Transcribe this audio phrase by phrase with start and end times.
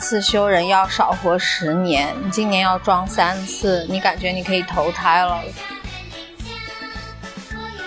[0.00, 5.40] 次修人要少活十年，你今年要装三次，你感觉你可以投胎了。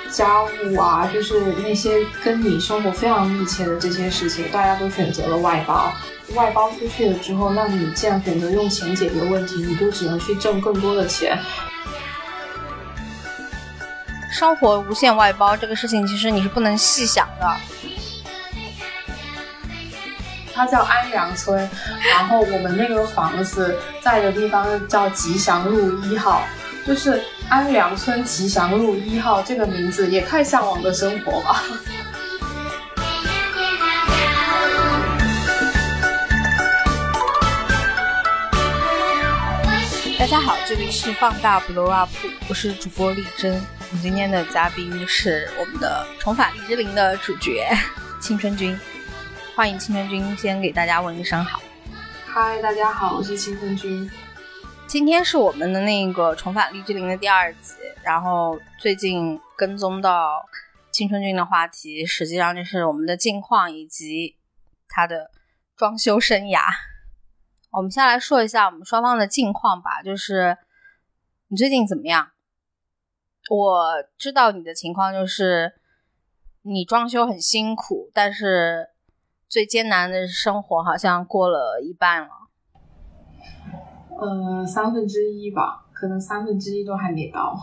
[0.09, 5.91] 家务啊，就是那些跟你生活非常密切的这些事情，大家都选择了外包。
[6.35, 11.37] 外包出去了之后，那你既然选择用钱解决问题，你就只能去挣更多的钱。
[14.31, 17.55] 生活无限外包这个事情，其实你是不能细想的。
[20.55, 21.67] 它叫安良村，
[22.11, 26.43] 然后我们那个房子在的地方叫吉祥路一号，
[26.85, 31.63] 就是安良村吉祥路一号这个名字也太向往的生活吧。
[40.19, 42.09] 大家好，这里是放大 blow up，
[42.47, 43.53] 我是主播丽珍。
[43.89, 47.67] 我们今天的嘉宾是我们的重返荔枝林的主角
[48.21, 48.79] 青春君，
[49.55, 51.61] 欢迎青春君先给大家问一声好。
[52.25, 54.09] 嗨，大家好，我是青春君。
[54.87, 60.43] 今天是我们的那个重返荔枝林的第二集，然后最近跟踪到
[60.91, 64.35] 青春君的话题，实际上就是我们的近况以及
[64.87, 65.29] 他的
[65.75, 66.59] 装修生涯。
[67.69, 70.57] 我们先来说一下我们双方的近况吧，就是
[71.49, 72.31] 你最近怎么样？
[73.51, 75.73] 我知道你的情况就是
[76.63, 78.89] 你装修很辛苦，但是
[79.53, 82.29] 最艰难的生活好像过了一半了。
[84.19, 87.55] 呃，三分之一吧，可能三分之一都还没到。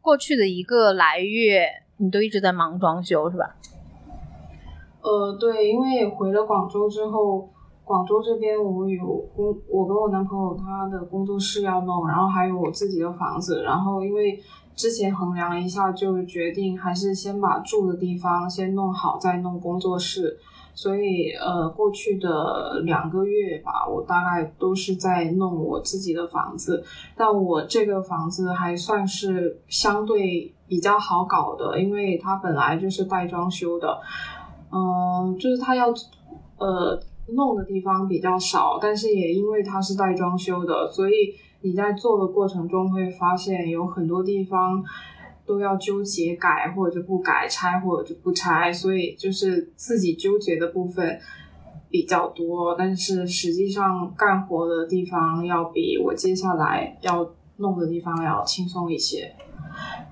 [0.00, 3.56] 过去的一个来月，你都一直在忙装修是吧？
[5.02, 7.50] 呃，对，因为回了广州之后。
[7.84, 14.42] 广州这边我有工，我跟我男朋友他的工作室要弄，然后还有我自己的房子，然后因为
[14.76, 20.38] 之前衡量一下，就决定还是先把住的地方先弄好，再弄工作室。
[20.74, 26.84] 所以呃，过去的两个月吧，我大概都是在弄我自己的房子，
[27.16, 33.98] 但我这个房子还算是相对比较好搞的，因为它本来就是带装修的，
[34.70, 35.88] 嗯，就是它要
[36.58, 37.00] 呃。
[37.28, 41.34] 弄的地方比较少，但是也因为它是带装修的，所以
[41.66, 44.84] 你在做的过程中会发现有很多地方
[45.44, 51.18] 都要纠结改或者不改，拆或者不拆，所以就是自己纠结的部分
[51.90, 52.72] 比较多。
[52.78, 59.34] 但是实际上干活的地方要比我接下来要弄的地方要轻松一些。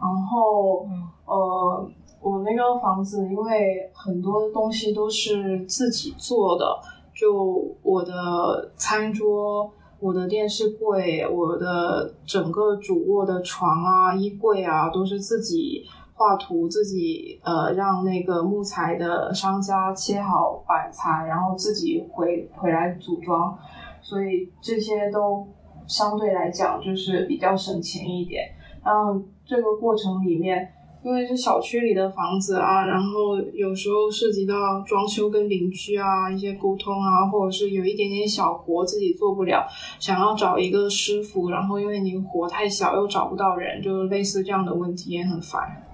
[0.01, 0.85] 然后，
[1.25, 6.67] 呃，我那个房子因为很多东西都是自己做的。
[7.15, 9.73] 就我的餐桌、
[10.05, 15.83] 我的电视柜、我的整个主卧的床啊、衣柜啊，都是自己
[16.13, 23.57] 画图、自己呃让那个木材的商家切好板材，然后自己回回来组装，
[24.03, 25.49] 所以这些都
[25.87, 28.45] 相对来讲就是比较省钱一点。
[28.85, 30.69] 然后这个过程里面。
[31.05, 45.85] 因为是小区里的房子啊，然后有时候涉及到装修跟邻居啊一些沟通啊，或者是有一点点小活自己做不了，想要找一个师傅，然后因为你活太小又找不到人，就类似这样的问题也很烦。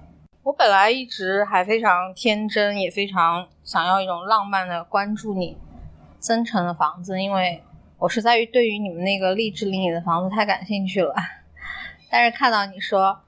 [0.43, 5.57] 我本来一直还非常天真，也非常想要一种浪漫的关注你
[6.19, 7.61] 增城的房子，因为
[7.99, 11.13] 我实在于对于你们那个励志林里的房子太感兴趣了。
[12.09, 13.19] 但是看到你说。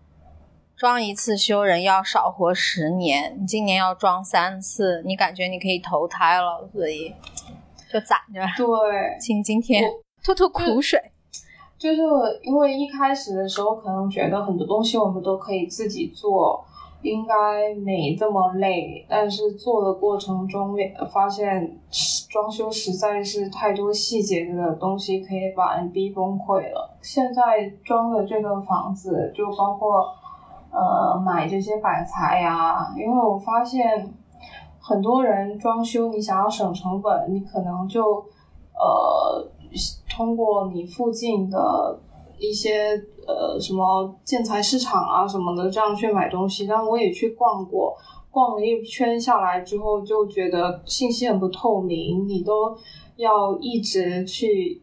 [0.84, 7.16] 装一次修人要少活十年，你今年要装三次，你感觉你可以投胎了，所以
[7.90, 8.42] 就攒着。
[8.58, 9.90] 对，请今天
[10.22, 11.00] 吐吐苦水。
[11.78, 12.02] 就是
[12.42, 16.66] 因为一开始的时候，可能觉得很多东西我们都可以自己做，
[17.02, 19.06] 应该没这么累。
[19.08, 20.76] 但是做的过程中，
[21.14, 21.80] 发现
[22.30, 26.94] 装修实在是太多细节的东西，可以把人逼崩溃了。
[27.02, 30.14] 现在装的这个房子，就包括。
[30.74, 34.12] 呃，买这些板材呀，因为我发现
[34.80, 38.04] 很多人装修，你想要省成本，你可能就
[38.74, 39.48] 呃
[40.10, 42.00] 通过你附近的
[42.40, 46.66] 一些呃什么建材市场啊什么的这样去买东西。
[46.66, 47.96] 但我也去逛过，
[48.32, 52.76] 逛了一圈下来之后，就觉得信息很不透明，你都
[53.16, 54.83] 要一直去。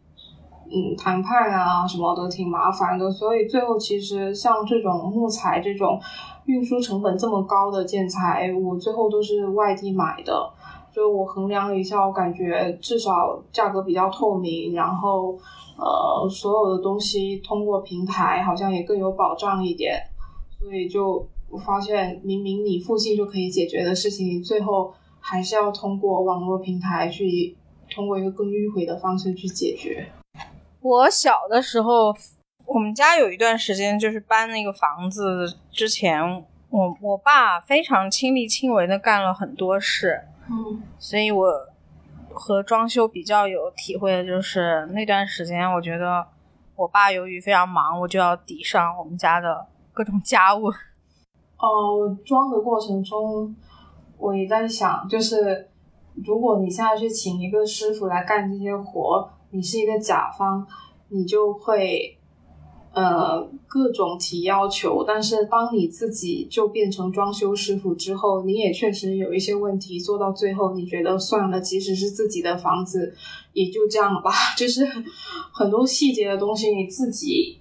[0.72, 6.00] 嗯，谈判啊什么的挺麻烦的，所以最后其实像这种木材这种
[6.46, 10.48] 运输成本这么高的建材，我最后都是外地买的。
[10.92, 15.38] 就我衡量了一下，我感觉至少价格比较透明，然后
[15.76, 20.00] 呃所有的东西通过平台好像也更有保障一点。
[20.60, 27.56] 所以就我发现，明明你附近就可以解决的事情，最后还是要通过网络平台去。
[27.92, 30.06] 通过一个更迂回的方式去解决。
[30.82, 32.14] 我小的时候，
[32.64, 36.22] 我们家有一段时间就是搬那个房子之前，
[36.70, 41.52] 我我爸非常亲力亲为的干了很多事，嗯所以我
[42.32, 46.26] 和装修比较有体会的就是那段时间，我觉得
[46.76, 50.70] 我爸由于非常忙，我就要抵上我们家的各种家务。
[51.58, 53.54] 哦，装的过程中，
[54.16, 55.68] 我也在想，就是
[56.24, 60.66] 如果你现在去请一个师傅来干这些活，你是一个甲方，
[61.08, 62.16] 你就会
[62.92, 73.14] 呃各种提要求，但是当你自己就变成装修师傅之后，你也确实有一些问题，做到最后你觉得算了，即使是自己的房子，
[73.52, 74.86] 也就这样吧， 就是
[75.52, 77.58] 很多细节的东西你自己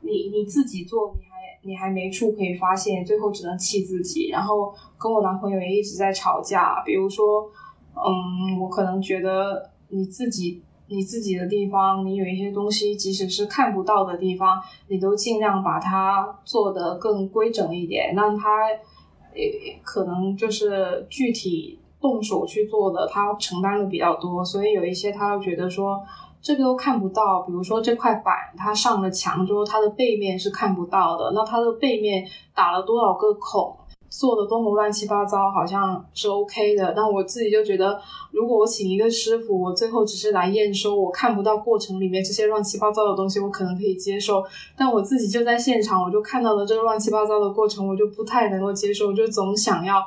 [0.00, 1.30] 你你自己做，你还
[1.62, 4.28] 你还没处可以发现，最后只能气自己。
[4.30, 7.48] 然后跟我男朋友也一直在吵架，比如说，
[7.94, 10.60] 嗯，我可能觉得你自己
[10.92, 19.40] 你自己的地方，你有一些东西，即使是看不到的地方，你都尽量把它做得更规整一点，让它，呃，
[19.82, 26.00] 可能就是具体动手去做的，他承担的比较多，所以有一些他会觉得说。
[26.44, 31.30] 这个都看不到，比如说这块板它上了墙之后，它的背面是看不到的。
[31.36, 33.76] 那它的背面打了多少个孔，
[34.12, 36.92] 做的多么乱七八糟，好像是 OK 的。
[36.94, 37.98] 但我自己就觉得，
[38.30, 44.44] 如果我请一个师傅，我最后只是来验收，我看不到过程里面这些乱七八糟的东西，我可能可以接受。
[44.76, 50.02] 但我自己就在现场，我就看到了这个乱七八糟的过程，我就不太能够接受，就总想要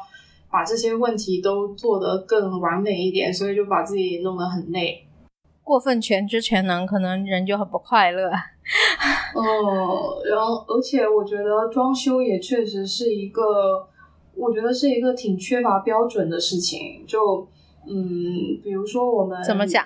[0.51, 5.01] 把这些问题都做得更完美一点，所以就把自己弄得很累。
[5.63, 8.29] 过分全知全能，可能人就很不快乐。
[9.33, 13.41] 哦，然后而且我觉得装修也确实是一个，
[14.35, 17.03] 我觉得是一个挺缺乏标准的事情。
[17.07, 17.47] 就
[17.87, 19.85] 嗯，比如说我们怎么讲？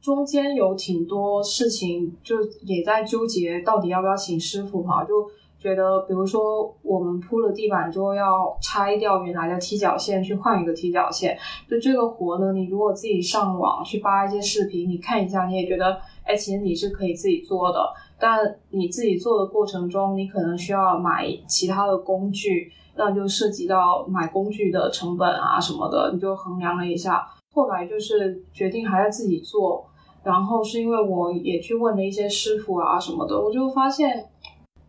[0.00, 5.30] 中间有挺多事情，就也在纠结到底要不要请师傅哈，就。
[5.62, 11.38] 觉得，比如说我们铺了地板之后，要拆掉原来的踢脚线，去换一个踢脚线。
[11.70, 17.78] 就这个活呢，你如果自己上网去扒一些视频，你看一下，你也觉得，哎，其实你是可以自己做的。
[18.18, 27.26] 但你自己做的过程中，你可能需要买其他的工具，那就涉及到买工具的成本啊什么的，你就衡量了一下。
[27.52, 29.86] 后来就是决定还要自己做。
[30.24, 34.28] 然后是因为我也去问了一些师傅啊什么的，我就发现。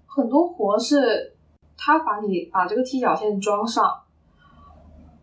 [0.06, 1.34] 很多活是，
[1.76, 3.92] 他把你把这个踢脚线装上，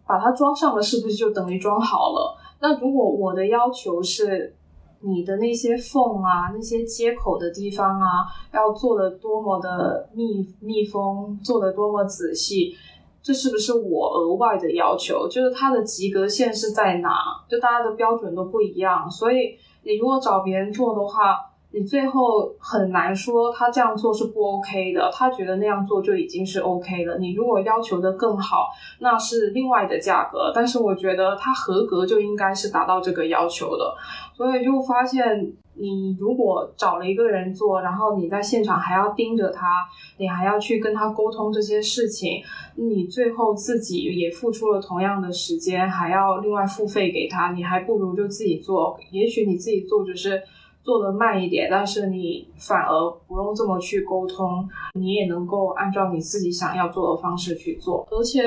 [0.05, 2.37] 把它装上了，是不是就等于装好了？
[2.61, 4.57] 那如果我的要求是，
[5.01, 12.75] 你的那些缝啊、那些接口的地方啊，要做的多么的密密封，做的多么仔细，
[13.23, 15.27] 这是不是我额外的要求？
[15.29, 17.11] 就是它的及格线是在哪？
[17.49, 21.50] 就大家的标准都不一样，所以你如果找别人做的话。
[21.73, 27.17] 你最后很难说他这样做是不 OK 的，他觉得那样做就已经是 OK 了。
[27.19, 30.51] 你如果要求的更好，那是另外的价格。
[30.53, 33.95] 但是我觉得他合格就应该是达到这个要求的，
[34.35, 39.87] 所以就发现你如果找了一个人做，然后你在现场还要盯着他，
[40.19, 42.43] 你还要去跟他沟通这些事情，
[42.75, 48.99] 你最后自己也付出了同样的时间，还要另外付费给他，你还不如就自己做。
[49.13, 50.43] 也许你自己做只是。
[50.83, 58.07] 做的慢一点，但是你反而不用这么去沟通，你也能够按照你自己想要做的方式去做。
[58.11, 58.43] 而且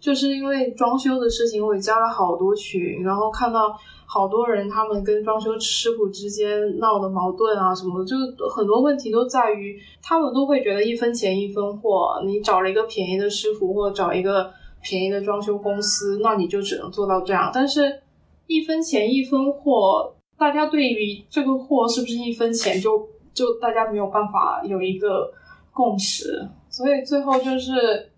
[0.00, 3.72] 就是因为装修的事情，我也加了好多群，然后看到
[4.04, 8.16] 好多人他们跟装修师傅之间闹的矛盾啊什么的，就
[8.48, 14.50] 很多问题都在于他们都会觉得一分钱一分货，你找了一个便宜的师傅或者找一个
[14.82, 17.50] 便宜的装修公司，那你就只能做到这样。
[17.54, 18.00] 但是，
[18.48, 20.12] 一分钱一分货。
[20.38, 25.32] 大家对于这个货是不是一分钱就就大家没有办法有一个
[25.72, 28.10] 共识，所以最后就是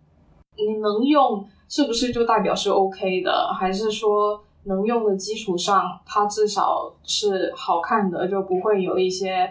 [0.57, 9.49] 你能用是不是就代表是 OK 的，还是说能用的基础上它至少是好看的，就不会有一些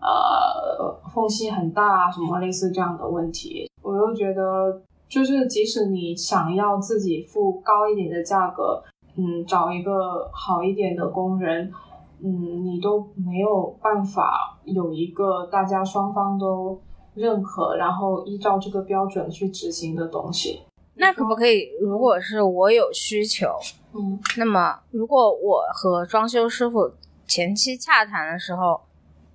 [0.00, 3.70] 呃缝隙很大什么类似这样的问题。
[3.82, 8.82] 我又觉得就是即使你想要自己付高一点的价格，
[9.16, 11.72] 嗯，找一个好一点的工人。
[12.20, 16.80] 嗯，你都没有办法有一个大家双方都
[17.14, 20.62] 认可，然后依照这个标准去执行的东西。
[20.94, 21.68] 那可不可以？
[21.80, 23.46] 如果是我有需求，
[23.94, 26.90] 嗯，那么如果我和装修师傅
[27.26, 28.80] 前期洽谈的时候，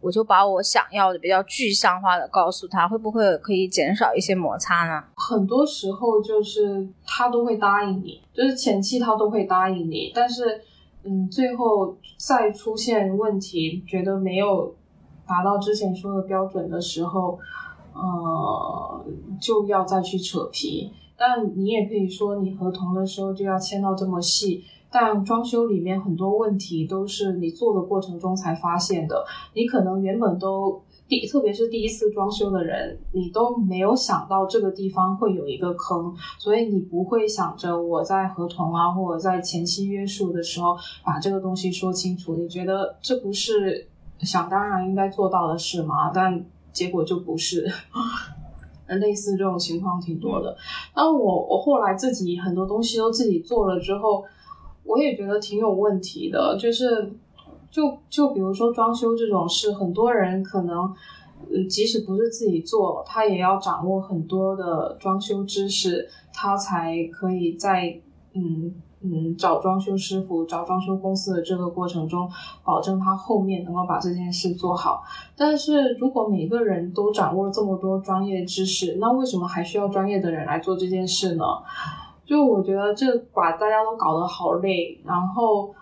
[0.01, 5.01] 我就把我想要的比较具象化的告诉他，会不会可以减少一些摩擦呢？
[5.15, 10.65] 很多时候就是他都会答应你，就是前期他都会答应你，但是。
[11.05, 14.73] 嗯，最后再出现问题，觉得没有
[15.27, 17.37] 达到之前说的标准的时候，
[17.93, 19.05] 呃，
[19.41, 20.91] 就要再去扯皮。
[21.17, 24.63] 但你也可以说，你合同的时候就要签到这么细。
[24.91, 42.35] 但装修里面很多问题都是你做的过程中才发现的，你可能原本都第，特别是第一次装修的人，你都没有想到这个地方会有一个坑，所以你不会想着我在合同啊或者在前期约束的时候把这个东西说清楚。
[42.35, 43.87] 你觉得这不是
[44.19, 46.11] 想当然应该做到的事吗？
[46.13, 47.71] 但结果就不是。
[48.87, 50.55] 类似这种情况挺多的。
[50.93, 54.23] 当我我后来自己很多东西都自己做了之后。
[54.85, 57.09] 我也觉得挺有问题的，就是，
[57.73, 60.93] 就就比如说装修这种事，很多人可能，
[61.67, 67.99] 即使不是自己做，他也要掌握很多的装修知识，他才可以在，
[68.35, 72.29] 嗯嗯，找装修师傅、找装修公司的这个过程中，
[72.63, 75.03] 保证他后面能够把这件事做好。
[75.35, 81.43] 但是如果每个人都掌握了这么多专业知识，那为什么还需要专业的人来做这件事呢？
[82.23, 85.73] 就我觉得这把大家都搞得好累，然后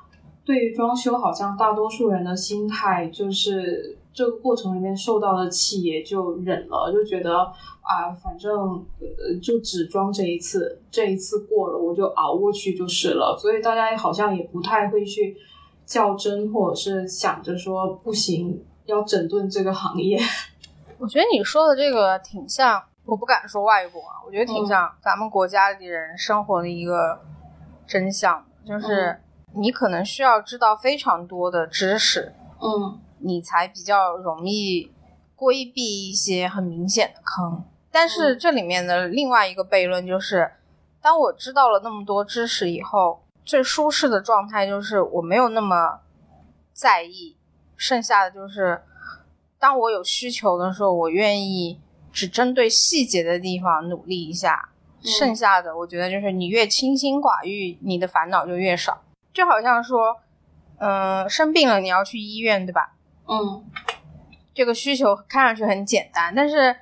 [0.43, 7.39] 对于装修，好像大多数人的心态就是这个过程里面受到的气也就忍了，就觉得
[7.81, 8.53] 啊，反正
[9.00, 15.38] 呃就只装这一次，这一次过了我就熬过去就是了，所以大家好像也不太会去
[15.86, 20.19] 较真，或者是想着说不行要整顿这个行业。
[21.00, 22.83] 我觉得你说的这个挺像。
[23.03, 27.19] 我不敢说外国，我觉得挺像咱们国家里人生活的一个
[27.88, 29.19] 真相，就是
[29.53, 34.91] 你可能需要知道非常多的知识，嗯，你才比较容易
[35.36, 37.63] 规避一些很明显的坑。
[37.91, 40.51] 但是这里面的另外一个悖论就是，
[41.01, 46.00] 当我知道了那么多知识以后，最舒适的状态就是我没有那么
[46.74, 47.38] 在意，
[47.75, 48.81] 剩下的就是
[49.60, 51.79] 当我有需求的时候，我愿意。
[52.13, 54.67] 只针对细节的地方努力一下，
[55.01, 59.01] 剩下的我觉得就是你越清心寡欲，你的烦恼就越少。
[59.34, 60.20] 就好像说，
[60.78, 62.94] 嗯，生病了你要去医院，对吧？
[63.28, 63.64] 嗯，
[64.54, 66.76] 这个需求看上去很简单，但是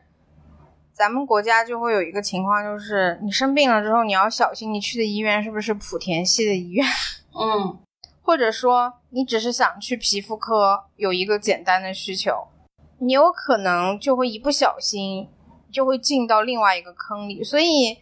[0.93, 6.85] 咱们国家就会有一个情况，就是你生病了之后，你要小心你去的医院是不是莆田系的医院？
[7.33, 7.77] 嗯，
[8.21, 12.47] 或者说你只是想去皮肤科，有一个简单的需求。
[12.97, 15.29] 你有可能就会一不小心
[15.71, 17.99] 就会进到另外一个坑里，所以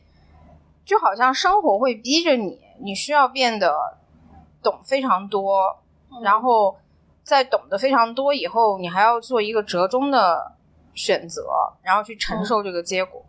[0.84, 3.98] 就好像生活会逼着你，你需要变得
[4.70, 5.78] 懂非常多，
[6.22, 6.76] 然后
[7.24, 10.52] 在懂得非常多以后，你还要做一个折中的
[10.94, 11.48] 选择，
[11.82, 13.24] 然后去承受这个结果。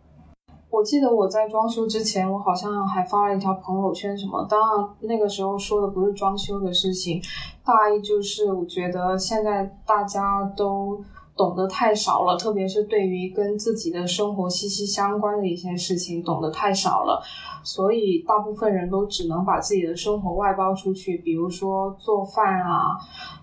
[0.69, 4.45] 我记得我在装修之前，我好像还发了一条朋友圈，什么？
[4.49, 7.21] 当然那个时候说的不是装修的事情，
[7.63, 11.01] 大意就是我觉得现在大家都。
[11.39, 17.23] 懂得太少了，特别是对于跟自己的生活息息相关的一些事情，懂得太少了，
[17.63, 22.99] 所以大部分人都只能把自己的生活外包出去，比如说做饭啊，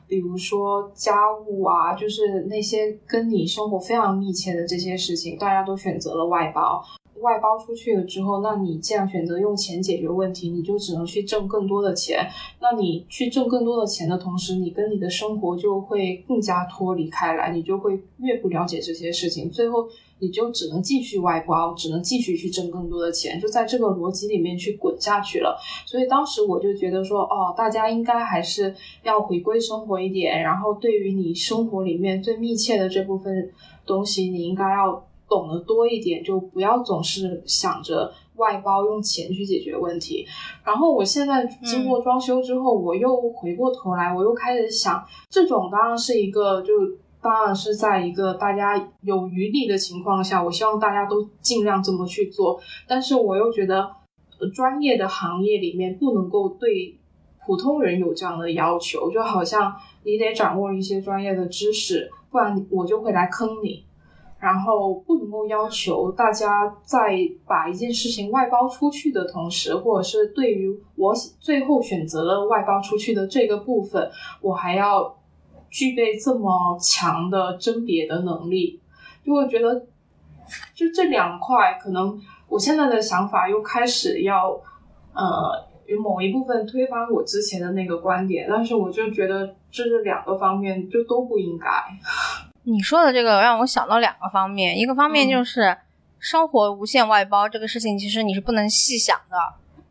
[0.06, 1.16] 比如说家
[1.48, 6.84] 务啊，就是那些跟你生活非常密切的这些事情，大家都选择了外包。
[7.20, 12.28] 外包出去了之后，那你既然选择用钱解决问题，你就只能去挣更多的钱。
[12.60, 19.50] 那你去挣更多的钱的同时，你跟你的生活就会更加脱离开来，你就会越不了解这些事情。
[19.50, 19.86] 最后，
[20.18, 25.58] 你就只能继续外包，只能继续去挣更多的钱，就在这个逻辑里面去滚下去了。
[25.84, 33.50] 所以当时我就觉得说，哦，大家应该还是要回归生活一点，然后对于你生活里面最密切的这部分
[33.84, 35.04] 东西，你应该要。
[35.28, 40.26] 懂得多一点，就不要总是想着外包用钱去解决问题。
[40.64, 46.72] 然后我现在经过装修之后，我又回过头来，我又开始想，这种当然是一个，就
[47.20, 52.60] 当然是在一个大家有余力的情况下，我希望大家都尽量这么去做。
[52.86, 53.90] 但是我又觉得，
[54.54, 56.96] 专业的行业里面不能够对
[57.44, 63.85] 普通人有这样的要求，就好像你得掌握一些专业的知识，不然我就会来坑你。
[64.46, 74.08] 然后不能够要求大家在把一件事情外包出去的同时，或者是对于我最后选择了外包出去的这个部分，
[74.40, 75.18] 我还要
[75.68, 78.80] 具备这么强的甄别的能力。
[79.24, 79.84] 就我觉得，
[80.72, 82.16] 就这两块，可能
[82.48, 84.50] 我现在的想法又开始要
[85.12, 91.66] 呃，有某一部分推翻我之前的那个观点，但是我就觉得这是两个方面，就都不应该。
[92.68, 95.76] 你说的这个让我想到两个方面，一个方面就是
[96.18, 99.36] 生活无限外包这个事情，其实你是不能细想的。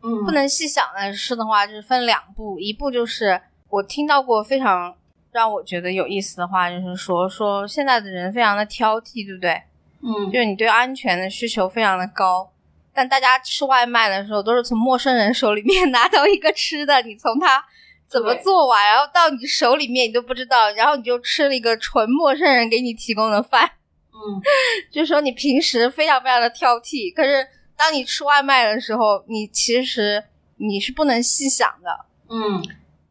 [0.02, 3.40] 嗯，不能细想的是的话，就是分两步，一步就是
[3.70, 4.94] 我听到过非常
[5.32, 9.62] 让我觉得有意思的话，就是说说现在的人非常的挑剔，对不对？
[10.02, 12.50] 嗯就是你对安全的需求非常的高，
[12.92, 17.64] 但大家吃外卖的时候都是从陌生人手里面 拿到一个吃的，你从他
[18.08, 23.64] 怎么做完，然后到你手里面你都不知道，然后你就吃了一个纯陌生人给你提供的饭，
[24.12, 24.40] 嗯
[24.92, 27.46] 就说你平时非常非常的挑剔，可是
[27.76, 30.24] 当你吃外卖的时候，你其实
[30.56, 32.06] 你是不能细想的。
[32.28, 32.62] 嗯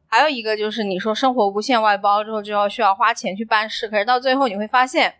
[0.08, 5.14] 还有一个就是你说生活无限外包之后就要需要花钱去办事，可是到最后你会发现，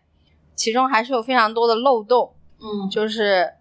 [0.54, 2.34] 其中还是有非常多的漏洞。
[2.58, 3.52] 嗯就是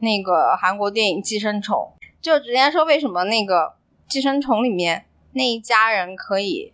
[0.00, 1.76] 那个韩国电影《寄生虫》，
[2.20, 3.54] 就直接说为什么那个
[4.08, 6.72] 《寄生虫》里面那一家人可以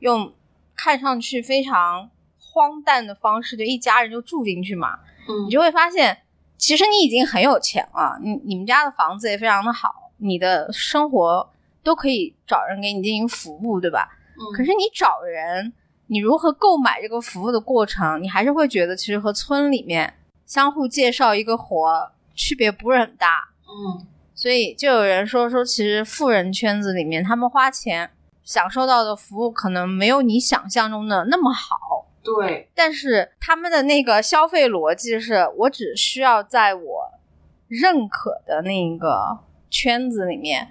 [0.00, 0.32] 用
[0.74, 4.98] 看上去非常荒诞的方式，就一家人就住进去嘛，
[5.28, 6.22] 嗯你就会发现，
[6.56, 11.50] 其实你已经很有钱了，你你们家的房子也非常的好，你的生活
[11.82, 14.08] 都可以找人给你进行服务，对吧？
[14.56, 15.72] 可是你找人，
[16.08, 23.48] 你如何购买这个服务的过程，你还是会觉得其实和村里面相互介绍一个活区别不是很大。
[23.66, 24.06] 嗯
[24.44, 28.10] 所以就有人说说，其实富人圈子里面，他们花钱
[28.42, 37.10] 享受到的服务可能没有你想象中的那么好，对但是他们的那个消费逻辑是我只需要在我
[37.68, 39.38] 认可的那个
[39.70, 40.68] 圈子里面，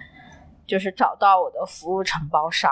[0.64, 2.70] 就是找到我的服务承包商。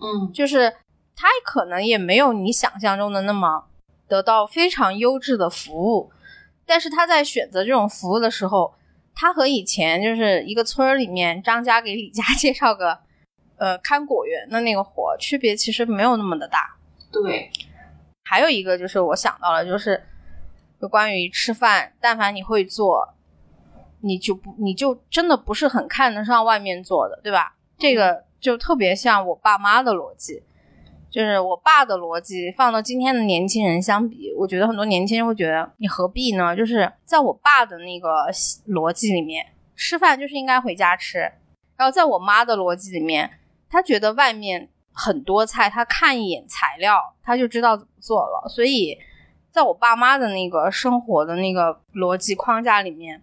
[0.00, 0.72] 嗯就是
[1.16, 3.64] 他可能也没有你想象中的那么
[4.06, 6.12] 得到非常优质的服务，
[6.64, 8.74] 但是他在选择这种服务的时候，
[9.14, 12.98] 他和以前就是一个村儿里面张家给李家 介绍个
[13.56, 16.76] 呃看果园的那个活，区别其实没有那么的大。
[17.12, 17.50] 对
[18.24, 20.02] 还有一个就是我想到了，就是
[20.80, 23.14] 就关于吃饭，但凡你会做，
[24.00, 27.54] 你就不你就真的不是很看得上外面做的，对吧？
[27.78, 30.42] 这个就特别像我爸妈的逻辑，
[31.14, 36.56] 就是我爸的逻辑放到今天的年轻人相比，我觉得很多年轻人会觉得你何必呢？
[36.56, 38.08] 就是在我爸的那个
[38.66, 39.46] 逻辑里面，
[39.76, 41.20] 吃饭就是应该回家吃，
[41.76, 43.30] 然后在我妈的逻辑里面，
[43.70, 48.48] 她觉得外面很多菜，她看一眼材料，她就知道怎么做了。
[48.48, 48.98] 所以，
[49.52, 53.22] 在我爸妈的那个生活的那个逻辑框架里面，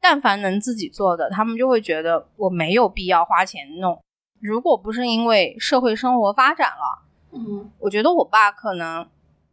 [0.00, 4.00] 但凡能自己做的，他们就会觉得我没有必要花钱弄。
[4.40, 7.04] 如果不是因为社会生活发展了，
[7.36, 9.06] 嗯我觉得我爸可能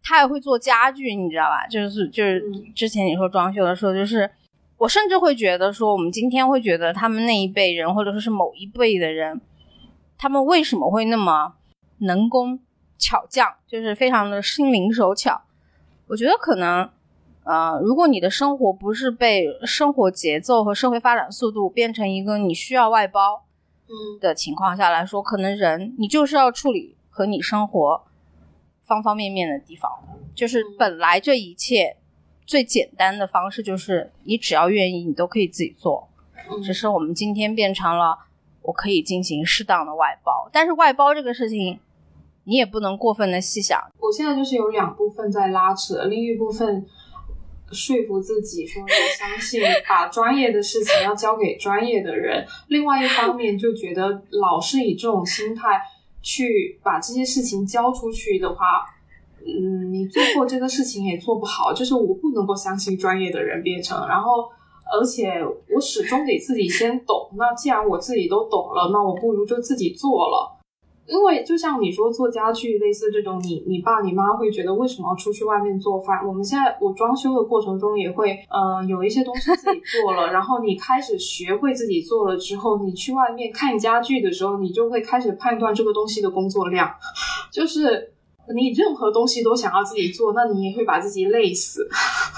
[0.03, 1.67] 他也会做家具，你知道吧？
[1.67, 4.29] 就是就是嗯之前你说装修的时候，就是
[4.77, 9.41] 我甚至会觉得说，我们今天会觉得他们那一辈人，或者说是某一辈的人，
[10.17, 11.53] 他们为什么会那么
[11.99, 12.59] 能工
[12.97, 15.41] 巧匠，就是非常的心灵手巧？
[16.07, 16.89] 我觉得可能。
[17.45, 23.43] 呃，如果你的生活不是被生活节奏和社会发展速度变成一个你需要外包，
[23.85, 28.03] 嗯的情况下来说，可能人你就是要处理和你生活
[28.83, 29.91] 方方面面的地方，
[30.33, 31.95] 就是本来这一切
[32.43, 36.09] 最简单的方式就是你只要愿意，你都可以自己做。
[36.49, 38.17] 嗯只是我们今天变成了
[38.63, 41.79] 我可以进行适当的外包，但是外包这个事情
[42.45, 43.79] 你也不能过分的细想。
[43.99, 46.85] 我现在就是有两部分在拉扯，另一部分
[47.71, 52.45] 说服自己说要相信，把专业的事情要交给专业的人。
[52.67, 55.81] 另外一方面就觉得老是以这种心态
[56.23, 58.83] 去把这些事情交出去的话，
[59.45, 61.71] 嗯，你最后这个事情也做不好。
[61.71, 64.49] 就是我不能够相信专业的人编程，然后。
[64.91, 65.41] 而且
[65.73, 67.31] 我始终得自己先懂。
[67.35, 70.59] 那既然我自己都懂了，那我不如就自己做了。
[71.05, 76.25] 因为就像你说做家具，类似这种，你你爸你妈会觉得为什么要出去外面做饭？
[76.25, 86.89] 我们现在我装修的过程中也会，呃，有一些东西自己做了，然后你开始学会自己做了之后，你去外面看家具的时候，你就会开始判断这个东西的工作量，
[87.51, 88.09] 就是。
[88.53, 91.87] 你任何东西都想要自己做，那你也会把自己累死。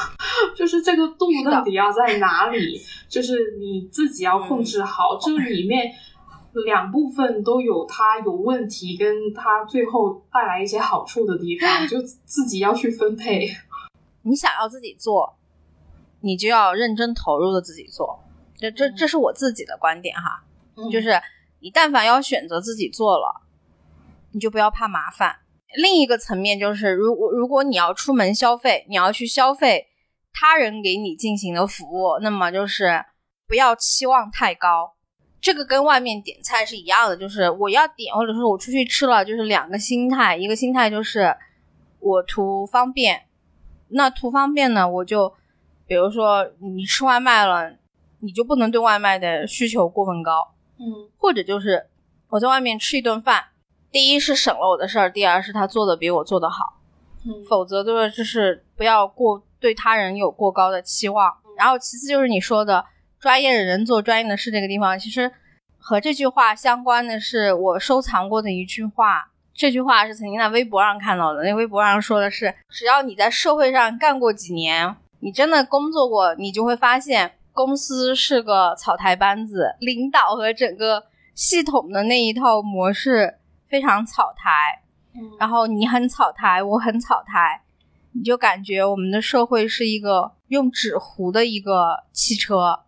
[0.55, 2.79] 就是这个度到底要在哪里？
[3.09, 5.91] 就是你自己要控制好，这里面
[6.63, 13.49] 两部分都有它有问题，跟它最后带来一些好处的地方， 就自己要去分配。
[14.23, 15.37] 你想要自己做，
[16.21, 18.19] 你就要认真投入的自己做。
[18.57, 20.43] 这这这是我自己的观点哈，
[20.77, 21.21] 嗯就是
[21.59, 23.41] 你但凡要选择自己做了，
[24.31, 25.35] 你就不要怕麻烦。
[25.77, 29.87] 另一个层面就是，如果如果你要出门消费，你要去消费
[30.31, 33.03] 他人给你进行的服务，那么就是
[33.45, 34.94] 不要期望太高。
[35.45, 41.37] 这个跟外面点菜是一样的，就是我要点，或者说我出去吃了，就是两个心态，一个心态就是
[41.99, 43.27] 我图方便，
[43.89, 45.31] 那图方便呢，我就
[45.85, 47.75] 比如说你吃外卖了，
[48.21, 51.85] 你就不能对外卖的需求过分高，嗯或者就是
[52.29, 53.43] 我在外面吃一顿饭，
[53.91, 56.81] 第一是省了我的事儿，第二是他做的比我做的好。
[57.23, 61.31] 嗯否则就是就是不要过对他人有过高的期望。
[61.55, 62.83] 然后其次就是你说的
[63.25, 65.31] 专业的人做专业的事这个地方，其实
[65.79, 69.31] 和这句话相关的是我收藏过的一句话。
[69.51, 84.83] 这句话是曾经在微博上看到的，那微博上说的是，只要你在社会上干过几年，你真的工作过，你就会发现公司是个草台班子，领导和整个系统的那一套模式非常草台。
[85.39, 87.63] 然后你很草台，我很草台，
[88.11, 92.81] 你就感觉我们的社会是一个用纸糊的一个汽车，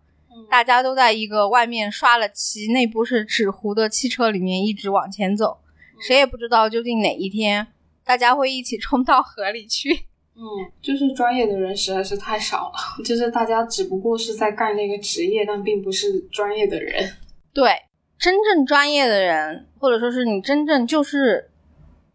[0.50, 5.58] 大家都在一个外面刷了漆、内部是纸糊的汽车里面一直往前走，
[6.00, 7.67] 谁也不知道究竟哪一天
[8.04, 9.89] 大家会一起冲到河里去。
[10.36, 10.43] 嗯，
[10.82, 17.13] 就是专业的人实在是太少了， 就是大家只不过是在干那个职业，但并不是专业的人。
[17.54, 17.71] 对，
[18.19, 21.52] 真正专业的人，或者说是你真正就是。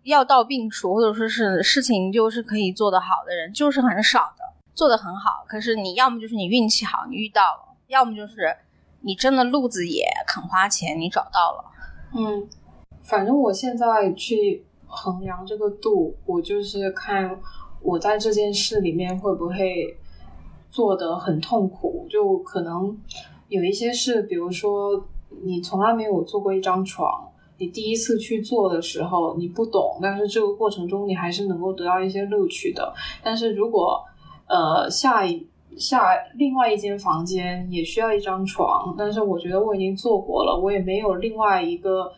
[0.05, 4.43] 药到病除，或者说是事情就是可以做得好的人，就是很少的，
[4.75, 5.45] 做得很好。
[5.47, 8.57] 可是你要么就是你运气好，你遇到了；要么就是
[9.03, 11.65] 你真的路子野，肯花钱，你找到了。
[12.17, 12.49] 嗯，
[13.03, 17.39] 反正我现在去衡量这个度，我就是看
[17.83, 19.95] 我在这件事里面会不会
[20.71, 22.07] 做得很痛苦。
[22.09, 22.99] 就可能
[23.49, 25.07] 有一些事，比如说
[25.45, 27.29] 你从来没有做过一张床。
[27.59, 32.93] 你第一次去做的时候，你不懂，但是这个过程中你还是能够得到一些乐趣的。
[33.23, 34.03] 但是如果
[34.49, 35.47] 呃下一
[35.79, 42.13] 下另外一间房间也需要一张床，但是我觉得我已经做过了，我也没有另外一个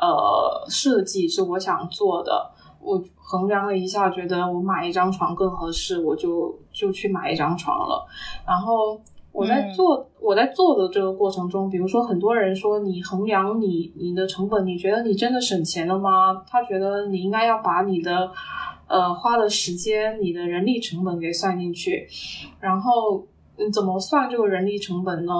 [0.00, 2.50] 呃设计是我想做的。
[2.80, 8.06] 我衡量了一下，觉得我买一张床更合适，我就就去买一张床了。
[8.46, 9.00] 然后。
[9.32, 16.42] 我在做、嗯、我在做的这个过程中，比如说很多人说你衡量你你的成本，你觉得你真的省钱了吗？
[16.48, 18.28] 他觉得你应该要把你的
[18.90, 22.06] 呃花的时间、你的人力成本给算进去。
[22.60, 23.26] 然后
[23.56, 25.32] 你怎么算这个人力成本呢？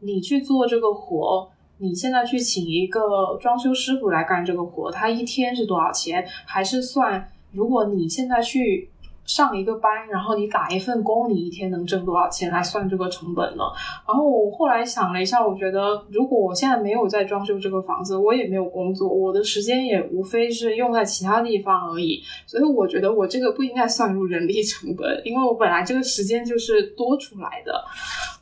[0.00, 6.26] 你去做这个活，你现在去请一个装修师傅来干这个活，他一天是多少钱？
[6.46, 8.88] 还是算如果你现在去。
[9.26, 13.64] 上一个班，然后你打一份工，你一天能挣多少钱来算这个成本呢？
[14.06, 27.84] 然后我后来想了一下，我觉得如果我现在没有在装修这个房子，我也没有工作，我的时间也无非是用在其他地方而已，所以我觉得我这个不应该算入人力成本，因为我本来这个时间就是多出来的。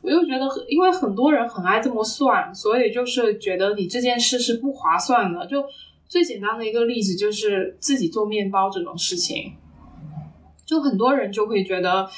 [0.01, 5.47] 我又觉得，因为很多人很爱这么算，所以就是觉得你这件事是不划算的。
[5.47, 5.63] 就
[6.07, 9.51] 最简单的一个例子就是自己做面包这种事情。
[10.65, 12.09] 就很多人就会觉得，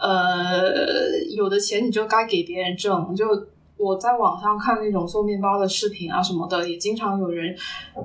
[0.00, 3.14] 呃，有的钱你就该给别人挣。
[3.14, 3.26] 就
[3.76, 7.54] 我在网上看那种做面包的视频啊什么的，也经常有人，
[7.94, 8.02] 呃，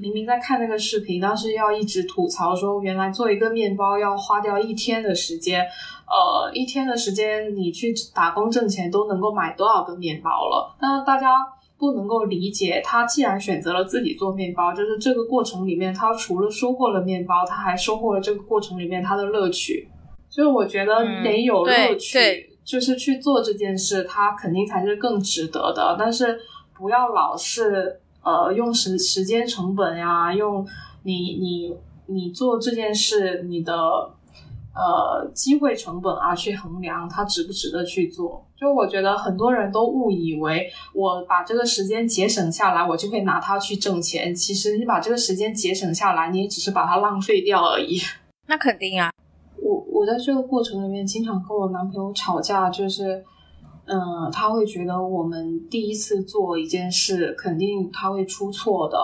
[0.00, 5.60] 明明在看那个视频，但是要一直吐槽说，原来做一个面包要花掉一天的时间，
[6.06, 10.74] 呃，一天的时间你去打工挣钱都能够买多少个面包了？
[10.80, 11.28] 那大家。
[11.76, 19.88] 不能够理解，他既然选择了自己做面包，就是这个过程里面，他除了收获了面包，他还收获了这个过程里面他的乐趣。
[20.30, 25.96] 所以我觉得得有乐趣，嗯、就是去做这件事，他肯定才是更值得的。
[25.98, 26.38] 但是
[26.76, 30.66] 不要老是呃用时时间成本呀，用
[31.02, 34.13] 你你你做这件事你的
[34.74, 38.44] 呃机会成本啊去衡量它值不值得去做。
[38.56, 44.34] 就我觉得很多人都误以为我把这个时间节省下来，我就会拿它去挣钱。
[44.34, 47.98] 其实你把这个时间节省下来，你也只是把它浪费掉而已。
[48.46, 49.10] 那肯定啊！
[49.56, 53.24] 我我在这个过程里面经常跟我男朋友吵架，就是，
[53.86, 58.98] 嗯、呃，他会觉得我们第一次做一件事，肯定他会出错的。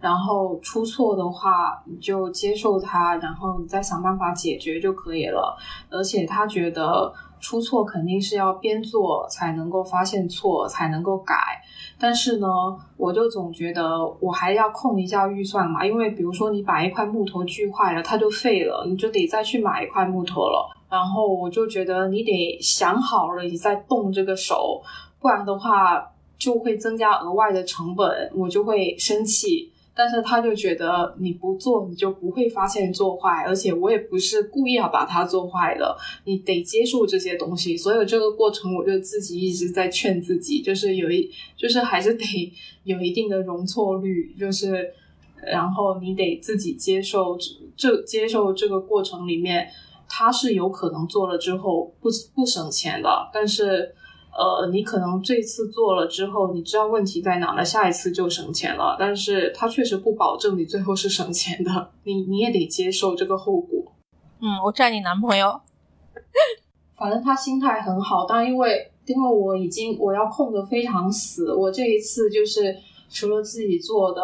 [0.00, 5.56] 然后出错的话，你就接受它，然后你再想办法解决就可以了。
[5.90, 7.12] 而且他觉得。
[7.40, 11.36] 出错肯定是要边做才能够发现错，才能够改。
[11.96, 12.48] 但是呢，
[12.96, 20.68] 我就总觉得我还要控一下预算嘛，因为比如说你把一块木头锯坏了，它就废了，你就得再去买一块木头了。
[20.90, 24.82] 然后我就觉得你得想好了，你再动这个手，
[25.20, 29.70] 不然的话就会增加额外的成本，我就会生气。
[29.98, 37.76] 但是他就觉得你不做，你就不会发现做坏，而且我也不是故意要把它做坏的，你得接受这些东西。
[37.76, 42.24] 所以这个过程，我就自己一直在劝自己，就是有一， 就是还是得
[42.84, 44.94] 有一定的容错率，就是
[45.42, 47.36] 然后你得自己接受
[47.76, 49.68] 这接受这个过程里面，
[50.08, 53.96] 他是有可能做了之后不不省钱的，但是。
[54.38, 58.96] 呃，你可能这次做了之后，你知道问题在哪了，下一次就省钱了。
[58.96, 63.92] 但是它确实不保证你最后是省钱的，你你也得接受这个后果。
[64.40, 65.60] 嗯，我占你男朋友。
[66.96, 72.76] 反正他心态很好，但因为因为我已经我要控的非常死，我这一次就是
[73.10, 74.22] 除了自己做的，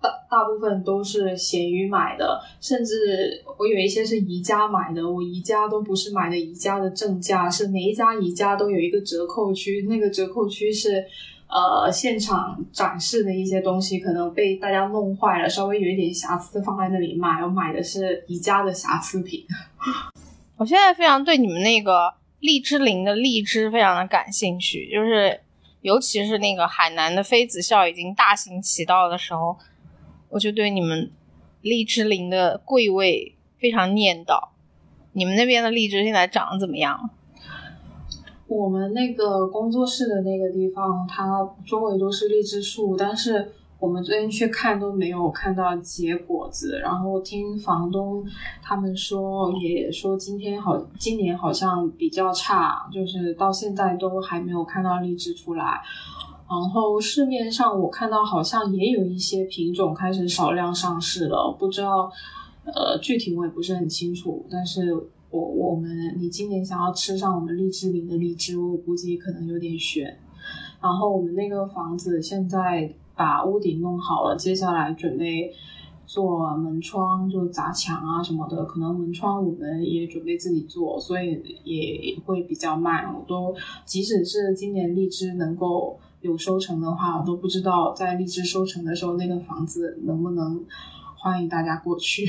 [0.00, 11.04] 大大部分都是闲鱼买的，甚至我有一些是宜家买的，我宜家都不是买的宜家的正价，是每一家宜家都有一个折扣区，那个折扣区是
[11.48, 19.44] 呃现场展示的一些东西，可能被大家弄坏了，稍微有一点瑕疵放在那里卖，我买的是宜家的瑕疵品。
[20.56, 25.40] 我现在非常对你们那个荔枝林的荔枝非常的感兴趣，就是
[25.86, 29.56] 尤其是那个海南的妃子笑已经大行其道的时候，
[30.30, 31.12] 我就对你们
[31.62, 34.48] 荔枝林的贵味非常念叨。
[35.12, 37.08] 你们那边的荔枝现在长得怎么样？
[38.48, 43.52] 我们那个工作室的那个地方，它周围都是荔枝树，但是。
[43.78, 48.24] 我们最近去看都没有看到结果子，然后听房东
[48.62, 55.82] 他们说，也说今天好，今年好像比较差，就是到现在都还没有看到荔枝出来。
[56.48, 62.10] 然后市面上我看到好像也有一些品种开始少量上市了，不知道
[62.64, 64.46] 呃具体我也不是很清楚。
[64.50, 64.94] 但是
[65.28, 70.18] 我我们你今年想要吃上我们荔枝林的荔枝，我估计可能有点悬。
[70.80, 72.90] 然后我们那个房子现在。
[73.16, 75.50] 把屋顶弄好了，接下来准备
[76.04, 78.64] 做门窗，就砸墙啊什么的。
[78.66, 83.12] 可能门窗我们也准备自己做，所以也会比较慢。
[83.12, 90.62] 我都即使是今年荔枝能够有收成的话，我都不知道在荔枝收成的时候，那个房子能不能
[91.16, 92.28] 欢迎大家过去。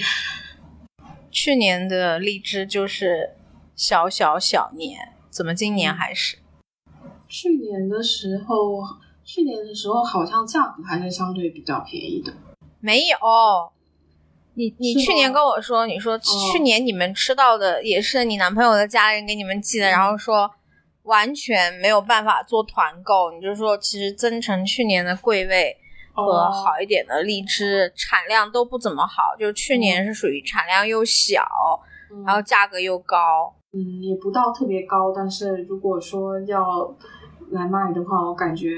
[1.29, 3.31] 去年的荔枝就是
[3.75, 6.37] 小小小年，怎么今年还是？
[7.27, 8.81] 去年的时候。
[9.27, 12.31] 去年的时候好像价格还是相对比较便宜的，
[12.79, 13.17] 没有，
[14.53, 20.49] 你你去年跟我说，你说去年你们吃到的也是你男朋友的家人给你们寄的，然后说
[21.03, 25.75] 完全没有办法做团购，你就说其实增城去年的贵味
[26.13, 31.45] 和好一点的荔枝产量都不怎么好，就去年是属于产量又小，
[32.25, 36.95] 然后价格又高，嗯，也不到特别高，但是如果说要
[37.51, 38.71] 来卖的话，我感觉。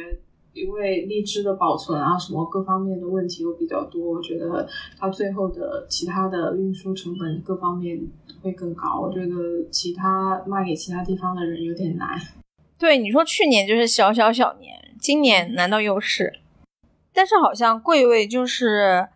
[0.59, 4.67] 因为荔枝的保存啊，什么各方面的问题又比较多，我觉得
[4.97, 7.99] 它最后的其他的运输成本各方面
[8.41, 8.99] 会更高。
[9.01, 9.35] 我觉得
[9.71, 12.19] 其他卖给其他地方的人有点难。
[12.77, 16.33] 对，你说去年就是小小小年，今年难道又是？
[17.13, 19.07] 但是好像贵味就是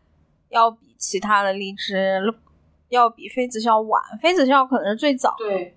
[0.49, 2.19] 要比其他的荔枝
[2.89, 5.33] 要比妃子笑晚，妃子笑可能是最早。
[5.37, 5.75] 对，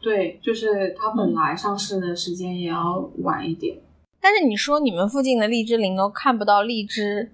[0.00, 3.78] 对，就是它本来上市的时间也要晚一点。
[4.24, 7.30] 但是你说你们附近的荔枝林都看不到荔枝，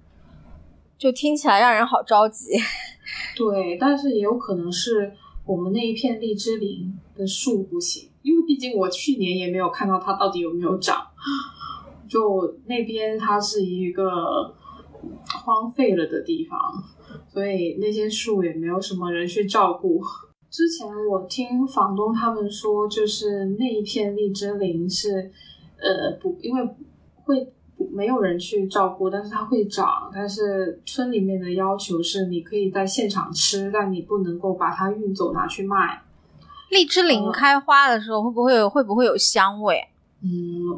[0.99, 2.47] 就听起来让人好着急。
[3.39, 5.13] 对，但是也有可能是
[5.47, 11.07] 我们那一片荔枝林的树不行，因为毕竟我去年也没有看到它到底有没有长。
[12.09, 14.53] 就那边它是一个
[15.45, 16.59] 荒废了的地方，
[17.33, 20.03] 所以那些树也没有什么人去照顾。
[20.51, 25.31] 之前我听房东他们说，就是那一片荔枝林是。
[25.81, 26.69] 呃不，因为
[27.25, 27.53] 会
[27.93, 30.11] 没有人去照顾，但是它会长。
[30.13, 36.03] 但是村里面的要求是，你可以在现场吃，但你不能够把它运走拿去卖。
[36.71, 39.83] 荔枝林开花的时候会不会会不会有香味？
[40.23, 40.29] 嗯，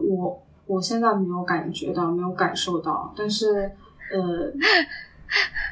[0.09, 3.13] 我我现在没有感觉到，没有感受到。
[3.17, 3.71] 但是
[4.13, 4.53] 呃，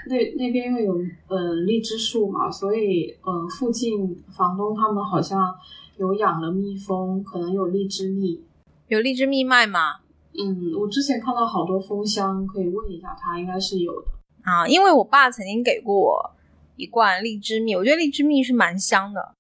[0.09, 5.55] 那那边因为有呃荔枝树嘛，所以呃附近房东他们好像
[5.97, 8.43] 有养了蜜蜂，可能有荔枝蜜。
[8.91, 10.01] 有荔枝蜜卖吗？
[10.37, 14.09] 嗯，我之前看到好多蜂箱，可以问一下他，应该是有的
[14.43, 14.67] 啊。
[14.67, 16.31] 因为我爸曾经给过我
[16.75, 19.37] 一罐荔枝蜜，我觉得荔枝蜜是蛮香的。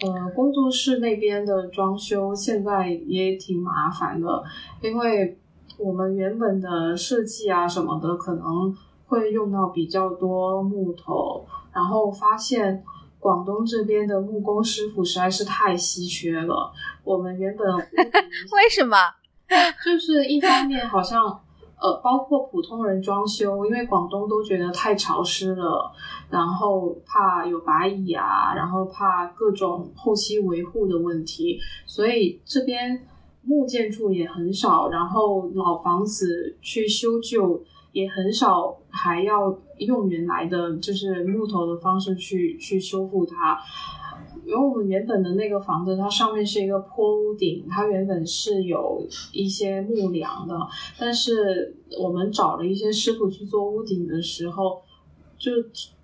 [0.00, 4.42] 呃，工作室那边的装修现在也挺麻烦的，
[4.80, 5.38] 因为
[5.76, 8.74] 我们原本的设计啊什么的可能
[9.08, 12.82] 会用到比较多木头，然后发现。
[13.26, 16.72] 广东这边的木工师傅实在是太稀缺了。
[17.02, 17.66] 我们原本
[18.54, 18.96] 为什么？
[19.84, 21.24] 就是一方面好像
[21.80, 25.90] 呃，包括普通人装修，因为广东都觉得太潮湿了，
[26.30, 33.08] 然后怕有白蚁啊，然后怕各种后期维护的问题，所以这边
[33.42, 37.64] 木建筑也很少，然后老房子去修旧。
[37.92, 43.58] 也很少还要用原来的就是木头的方式去去修复它，
[44.44, 50.54] 因为我们原本的那个房子，它上面是一个坡屋顶，它原本是有一些木梁的，
[50.98, 54.82] 但是我们找了一些师傅去做屋顶的时候，
[55.36, 55.52] 就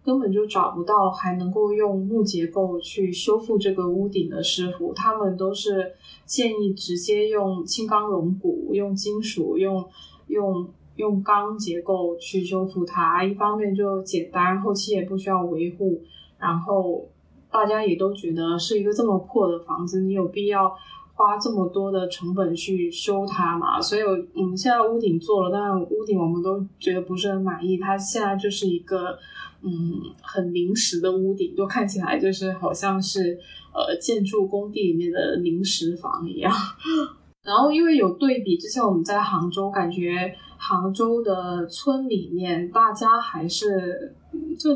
[0.04, 5.92] 根本就找不到还能够用木结构去修复这个屋顶的师傅，他们都是
[6.26, 9.88] 建议直接用轻钢龙骨、用金属、用
[10.26, 10.68] 用
[11.02, 16.00] 用钢结构去修复它，一方面就简单，后期也不需要维护，
[16.38, 17.08] 然后。
[17.54, 20.74] 大家也都觉得是一个这么破的房子，你有必要
[21.12, 23.78] 花这么多的成本去修它吗？
[23.78, 24.00] 所以，
[24.34, 27.76] 我们现在屋顶做了，但屋顶我们都觉得不是很满意。
[27.76, 29.18] 它现在就是一个
[29.60, 33.38] 嗯很临时的屋顶，就看起来就是好像是
[33.74, 36.50] 呃建筑工地里面的临时房一样。
[37.44, 40.34] 然后，因为有对比，之前我们在杭州，感觉
[40.68, 44.14] 杭州的村里面大家还是
[44.58, 44.70] 就。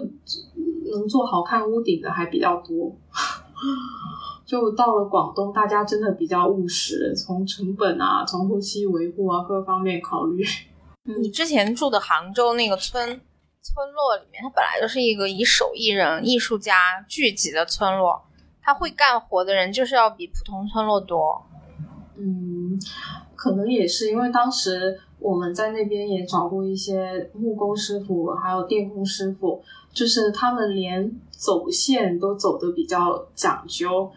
[0.88, 2.96] 能做好看屋顶的还比较多，
[4.46, 10.44] 就到了广东，大家真的比较务实，从成本啊，从后期维护啊各方面考虑。
[11.20, 13.04] 你之前住的杭州那个村
[13.60, 18.24] 村落里面，它本来就是一个以手艺人、艺术家聚集的村落，
[18.62, 21.44] 他会干活的人就是要比普通村落多。
[22.16, 22.80] 嗯，
[23.34, 29.60] 可能也是因为当时我们在那边也找过一些木工师傅，还有电工师傅。
[29.92, 34.08] 就是他们连走线都走的比较讲究，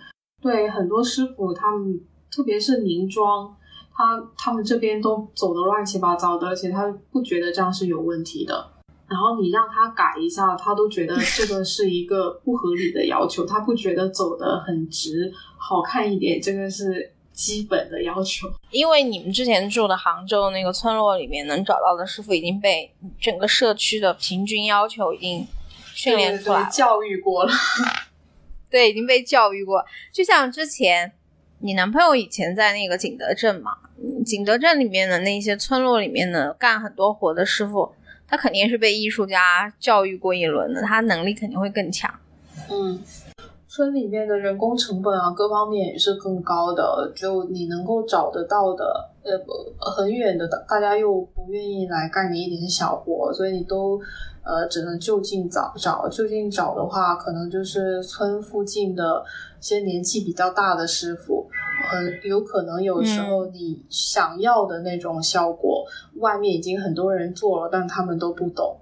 [0.42, 3.56] 对很多师傅，他们特别是凝妆，
[3.92, 8.68] 他他们这边都走的乱七八糟的，而且他不觉得这样是有问题的。
[9.08, 18.52] 然后你让他改一下，他都觉得这个是一个不合理的要求，他不觉得走的很直，好看一点，这个是基本的要求。
[18.72, 25.48] 因为你们之前住的杭州那个村落里面能找到的师傅，已经被整个社区的平均要求已经。
[25.92, 27.52] 训练出来，教育过了，
[28.72, 29.84] 对，已经被教育过。
[30.14, 31.12] 就像之前
[31.58, 33.74] 你男朋友以前在那个景德镇嘛，
[34.26, 37.94] 景德镇里面的那些村落里面的干很多活的师傅，
[38.26, 42.18] 他肯定是被艺术家教育过一轮的，他能力肯定会更强。
[42.70, 43.04] 嗯，
[43.80, 47.10] 村里面的人工成本啊，各方面也是更高的。
[47.16, 49.32] 就你能够找得到的，呃，
[49.96, 53.98] 很远的，大家又不愿意来干你一点小活，所以你都。
[54.42, 59.24] 呃，只能就近找找，就近找的话，可能就是村附近的
[59.60, 61.48] 一些年纪比较大的师傅，
[61.92, 68.76] 呃，有可能有时候你想要的那种效果，外面已经很多人做了，但他们都不懂。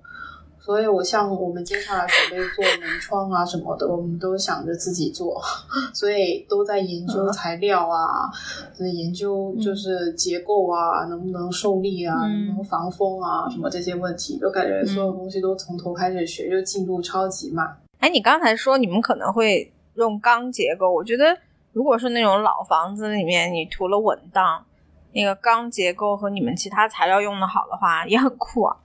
[0.67, 5.41] 所以，我像我们接下来准备做门窗啊什么的，我们都想着自己做，
[5.95, 8.30] 所以都在研究材料啊，
[8.77, 17.77] 研究就是结构啊，能不能受力啊，能不能防风啊，什么这些问题，就感觉所有东西都从头开始学，就进度超级慢。
[17.99, 21.38] 哎，你刚才说你们可能会用钢结构，我觉得
[21.71, 24.65] 如果是那种老房子里面，你涂了稳当，
[25.13, 28.75] 那个钢结构和你们其他材料用的好的话，也很酷啊。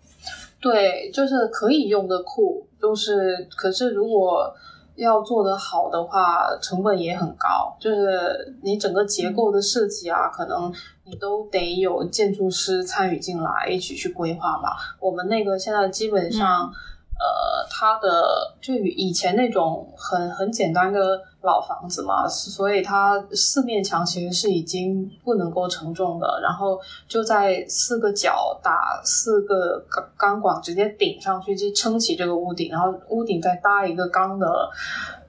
[0.63, 4.51] 对，就是可以用的库，就是可是如果
[4.95, 7.77] 要做得好的话，成本也很高。
[7.79, 10.73] 就是你整个结构的设计啊，可能
[11.05, 14.97] 你都得有建筑师参与进来，一起去规划吧。
[15.01, 16.73] 我们那个现在基本上。
[17.19, 34.71] 呃，它的就以前那种很很简单的老房子嘛，所以它四面墙其实是已经不能够承重的，然后就在四个角打四个钢钢管，直接顶上去就撑起这个屋顶，然后屋顶再搭一个钢的。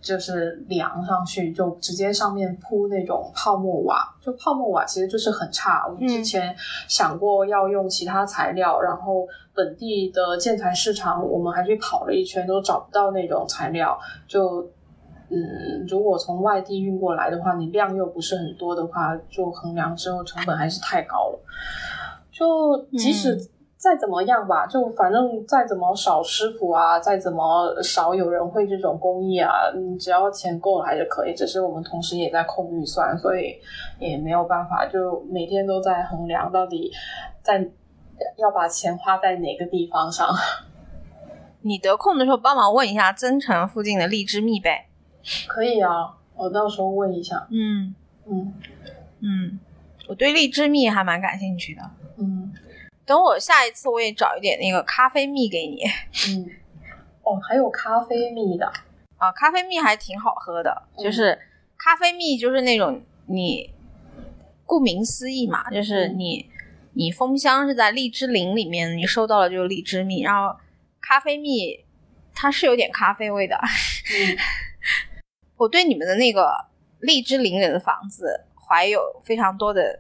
[0.03, 5.87] 就是量上去，就直接上面铺那种泡沫瓦，就泡沫瓦其实就是很差。
[5.87, 6.53] 我们之前
[6.87, 13.97] 想过要用其他材料，然后本地的建材市场我们还去跑了一圈，都找不到那种材料。
[14.27, 14.69] 就
[15.29, 21.39] 嗯，如果从外地运过来的话，你量又不是很多的话，就衡量之后成本还是太高了。
[22.29, 23.49] 就即使。
[23.83, 31.33] 再怎么样吧，就反正再怎么少师傅啊，再怎么少有人会这种工艺啊，你只要钱够了还是可以。
[31.35, 33.57] 只是我们同时也在控预算，所以
[33.99, 36.93] 也没有办法，就每天都在衡量到底
[37.41, 37.59] 在
[38.37, 40.29] 要把钱花在哪个地方上。
[41.59, 44.85] 你得空的时候帮忙问一下增城附近的荔枝蜜呗。
[45.45, 47.45] 可以啊，我到时候问一下。
[47.51, 47.93] 嗯
[48.27, 48.53] 嗯
[49.19, 49.59] 嗯，
[50.07, 51.81] 我对荔枝蜜还蛮感兴趣的。
[53.03, 53.05] 嗯。
[53.05, 55.83] 等我下一次，我也找一点那个咖啡蜜给你。
[56.29, 56.49] 嗯，
[57.23, 58.65] 哦，还有咖啡蜜的
[59.17, 60.83] 啊，咖啡蜜还挺好喝的。
[60.97, 61.37] 就是
[61.77, 63.69] 咖啡蜜，就是那种你
[64.65, 66.49] 顾名思义嘛，就是你
[66.93, 70.57] 你封箱是在荔枝林里面，你收到了就是荔枝蜜，然后
[71.01, 71.83] 咖啡蜜
[72.33, 73.55] 它是有点咖啡味的。
[73.57, 74.37] 嗯，
[75.57, 76.65] 我对你们的那个
[76.99, 79.99] 荔枝林里的房子怀有非常多的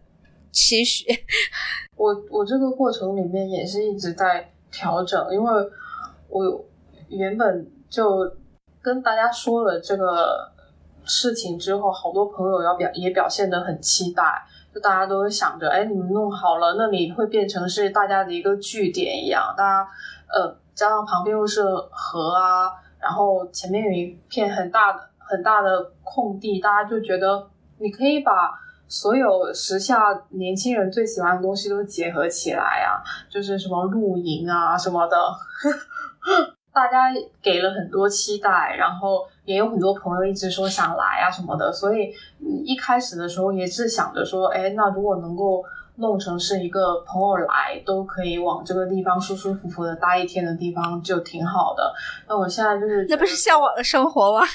[0.53, 1.05] 期许。
[1.97, 5.51] 我我这个过程里面也是一直在调整，因为
[6.29, 6.65] 我
[7.09, 8.31] 原本就
[8.81, 10.51] 跟大家说了这个
[11.05, 14.43] 事情之后，好多朋友要表也表现得很期待，
[14.73, 19.87] 就大家都会想着，哎，你们弄好了，那里会变成是大家的一个据点一样，大家
[20.33, 27.47] 呃，加上旁边又是河啊，然后前面有一片很大的很大的空地，大家就觉得
[27.77, 28.61] 你可以把。
[28.87, 35.17] 所有时下年轻人最喜欢的东西都结合起来啊，就是什么露营啊什么的，
[36.71, 37.11] 大家
[37.41, 42.13] 给了很多期待，然后也有很多朋友一直说想来啊什么的，所以
[42.65, 45.63] 一开始的时候也是想着说，哎，那如果能够
[45.95, 51.93] 弄成是一个朋友来都可以往这个地方舒舒服服的待一天的地方，就挺好的。
[52.27, 54.45] 那我现在就是那不是向往的生活吗？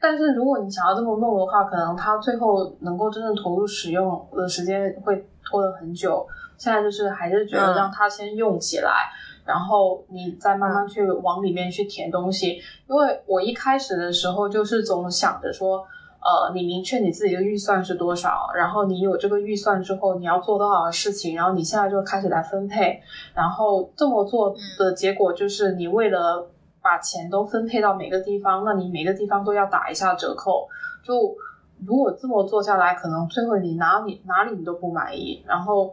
[0.00, 6.26] 但是如果你想要这么弄的话，可能它最后能够真正投入使用的时间会拖得很久。
[6.58, 9.10] 现在就是还是觉得让它先用起来，
[9.44, 12.60] 然后你再慢慢去往里面去填东西。
[12.88, 15.78] 因为我一开始的时候就是总想着说，
[16.20, 23.00] 呃，你明确你自己的预算是多少，然后你有这个预算之后，你要做多少的事情，然后你现在就开始来分配，
[23.34, 26.48] 然后这么做的结果就是你为了。
[26.86, 30.68] 把钱都分配到每个地方，那你每个地方都要打一下折扣。
[31.02, 31.34] 就
[31.84, 35.42] 如果这么做下来，可能最后你哪里哪里你都不满意。
[35.44, 35.92] 然后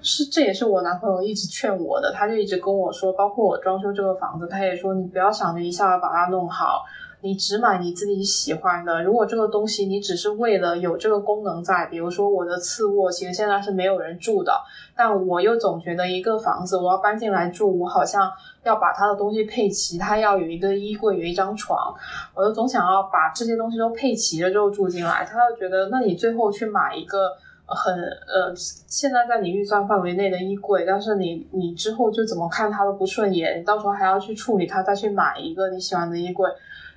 [0.00, 6.84] 是这也是我男朋友一直劝我的，他就一直跟我说，包括我装修这个房子，他也说你不要想着一下把它弄好。
[7.20, 9.02] 你只买你自己喜欢的。
[9.02, 14.52] 如果这个东西你只是为了有这个功能在，比如说我的次卧其实现在是没有人住的，
[14.96, 18.30] 但我又总觉得一个房子我要搬进来住，我好像
[18.62, 21.92] 要把它的东西配齐，它要有一个衣柜，有一张床，
[22.34, 25.24] 我就总想要把这些东西都配齐了之后住进来。
[25.24, 27.32] 他就觉得，那你最后去买一个
[27.66, 36.48] 很呃，现在在你预算范围内的衣柜，但是你你之后就怎么看它都不顺眼，你到时候还要去处理它，再去买一个你喜欢的衣柜。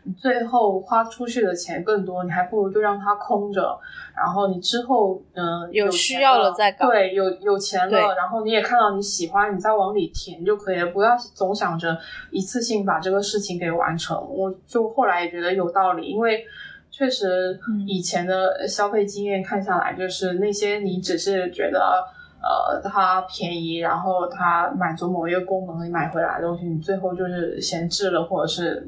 [0.03, 3.79] 你最后花出去的钱更多，你还不如就让它空着，
[4.15, 11.95] 然后你之后嗯有需要了再搞，对，有有钱了，然后你也看到你喜欢，你再往里填就可以了，不要总想着
[12.31, 14.17] 一次性把这个事情给完成。
[14.27, 16.43] 我就后来也觉得有道理，因为
[16.89, 22.03] 确实以前的消费经验看下来，就是那些你只是觉得
[22.41, 28.87] 呃它便宜，然后它满足某一个功能，你买回来的东西，你最后就是闲置了，或者是。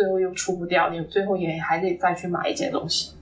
[0.00, 3.12] 最后又出不掉，你最后也还得再去买一件东西。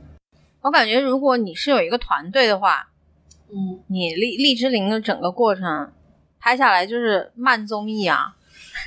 [0.60, 2.88] 我感觉，如果你是有一个团队的话，
[3.48, 5.92] 嗯，你荔荔枝林的整个过程
[6.38, 8.36] 拍下来就是慢综艺啊，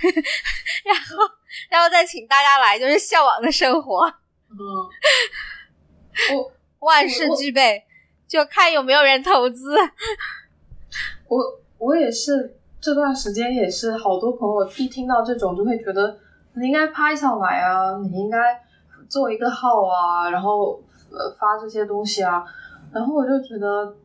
[0.85, 1.33] 然后
[1.69, 4.05] 然后再请大家来就是向往的生活。
[4.51, 4.55] 嗯，
[6.33, 6.53] 我
[6.87, 7.83] 万事俱备，
[8.25, 9.75] 就看有没有人投资。
[11.27, 16.17] 我我也是这段时间也是好多朋友一听到这种就会觉得。
[16.53, 17.97] 你应该拍下来啊！
[18.11, 18.61] 你应该
[19.07, 22.43] 做一个号啊，然后呃发这些东西啊。
[22.91, 23.95] 然后我就觉得，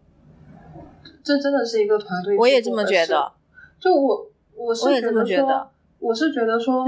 [1.25, 2.39] 这真的是一个团队。
[2.39, 3.33] 我也这么觉得。
[3.81, 6.87] 就我，我是觉得说，我是觉得说，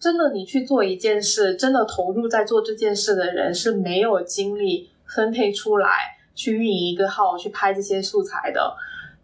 [0.00, 8.74] 真的，你去做一件事，真的投入在做这件事的人是没有精力分配出来去运营一个号，去拍这些素材的。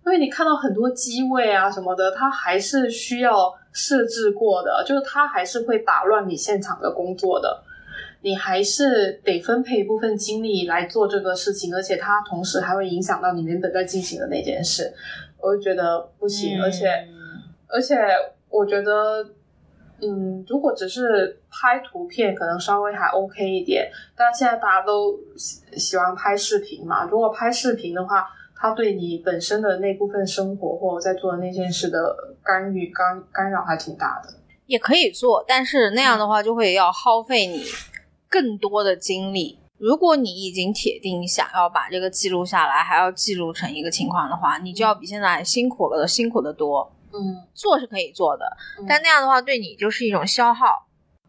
[0.05, 3.57] 因为你看到很多机位啊什么的，它还是需要。
[3.79, 7.63] 设置过的，就是它还是会打乱你现场的工作的，
[8.23, 14.93] 你还是得分配一部分精力来做这个事情，而且它同时还会影响到你原本在进行的那件事，
[15.41, 16.89] 我就觉得不行，而且
[17.69, 17.95] 而且
[18.51, 19.25] 我觉得，
[20.03, 28.29] 嗯，如果只是拍图片，可能稍微还 OK 一点，但现在大家都喜喜欢拍视频嘛，如果拍视频的话。
[28.59, 34.35] 他对你本身的那部分生活或者在做的那件事的干预干干扰还挺大的，
[34.67, 37.63] 也可以做，但是那样的话就会要耗费你
[38.29, 39.61] 更多的精力。
[39.79, 46.93] 如果你已经铁定想要把这个记录下来，还要记录成一个情况的话，你就要比现在辛苦了辛苦的多。
[47.11, 48.45] 嗯，做是可以做的，
[48.89, 50.87] 但那样的话对你就是一种消耗。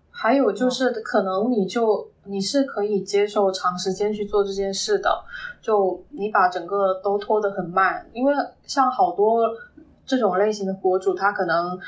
[0.10, 5.24] 还有就是，可能你就你是可以接受长时间去做这件事的，
[5.62, 8.34] 就你把整个都拖得很慢，因为
[8.66, 9.48] 像好多
[10.06, 11.80] 这种类型的博主，他可能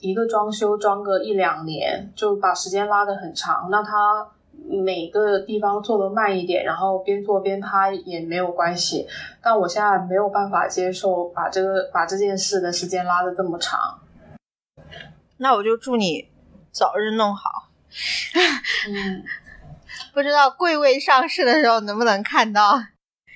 [0.00, 3.68] 一个装修装个一两年，就把时间拉得很长。
[3.70, 4.26] 那他
[4.68, 9.06] 每个地方做的慢一点，然后边做边拍也没有关系。
[9.42, 13.78] 但我现在没有办法接受把这个把这件事的时间拉得这么长。
[15.36, 16.28] 那我就祝你
[16.72, 17.68] 早日弄好。
[18.88, 19.22] 嗯，
[20.12, 22.80] 不知道贵位上市的时候能不能看到。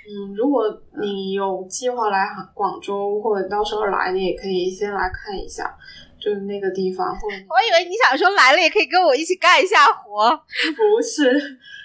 [0.04, 5.72] 嗯，如果你有计划来广州，或者到时候来，你也可以先来看一下，
[6.18, 7.14] 就是那个地方。
[7.14, 10.30] 或者我以为你想说来了也可以跟我一起干一下活，
[10.74, 11.32] 不是，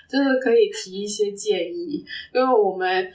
[0.09, 2.03] 就是可以提一些建议，
[2.33, 3.07] 因为我们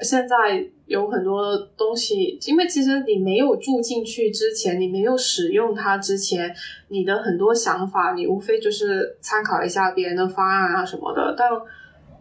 [0.00, 6.54] 现在有很多东西，因为其实你没有住进去之前，你没有使用它之前，
[6.88, 11.48] 你的很多想法，你无非就是参考一下别人的方案啊什么的，但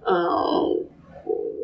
[0.06, 0.78] 呃。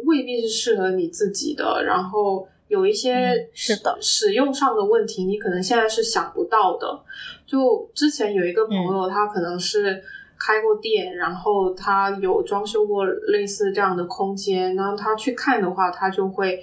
[0.10, 6.99] 未必是适合你自己的，然后有一些是的使用上的问题，你可能现在是想不到的。
[7.45, 10.01] 就之前有一个朋友，他可能是
[10.39, 16.60] 开过店，然后他有装修过类似这样的空间，然后他去看的话，他就会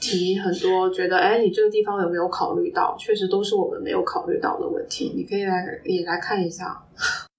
[0.00, 2.96] 提很多，觉得哎，你这个地方有没有考虑到？
[2.98, 6.82] 确实都是我们没有考虑到的问题，你可以来也来看一下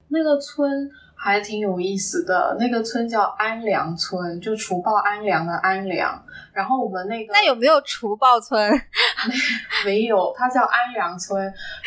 [0.09, 0.89] 那个村。
[1.23, 6.19] 还挺有意思的，那个村叫安良村，就除暴安良的安良。
[6.51, 8.59] 然后我们那个那有没有除暴村？
[9.85, 11.39] 没有，它叫安良村。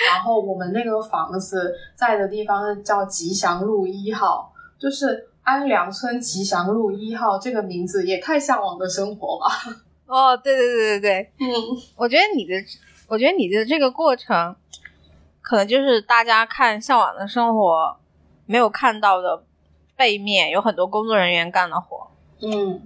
[0.09, 9.51] 然后我们那个房子在的地方叫吉祥路一号，就是安良村吉祥路一号这个名字也太向往的生活吧？
[10.07, 11.51] 哦，对对对对对，嗯，
[11.97, 12.55] 我觉得你的，
[13.09, 14.55] 我觉得你的这个过程，
[15.43, 17.97] 可能就是大家看向往的生活。
[18.47, 19.45] 没有看到的
[19.97, 22.09] 背面有很多工作人员干的活。
[22.43, 22.83] 嗯，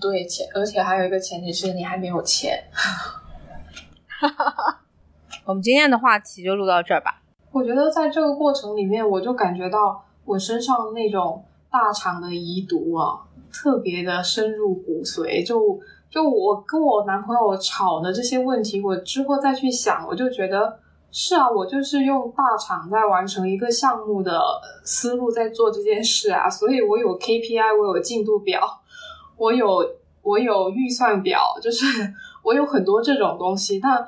[0.00, 2.64] 对，前而且还有一个前提是你还没有钱。
[4.08, 4.80] 哈哈哈
[5.46, 7.22] 我们今天的话题就录到这儿吧。
[7.50, 13.20] 我觉得在这个过程里面，我就感觉到我身上那种大厂的遗毒啊，
[13.52, 15.46] 特别的深入骨髓。
[15.46, 15.80] 就
[16.10, 20.80] 就我跟我男朋友吵的这些问题，我之后再去想，我就觉得。
[21.16, 24.42] 是啊，我就是用大厂在完成一个项目的
[24.82, 28.60] 思路在做这件事啊，所以我有 KPI，我有进度表，
[29.36, 29.88] 我有
[30.22, 31.86] 我有预算表，就是
[32.42, 33.78] 我有很多这种东西。
[33.78, 34.04] 但